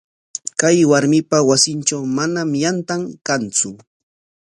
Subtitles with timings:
[0.59, 3.69] Kay warmipa wasintraw manam yantan kantsu.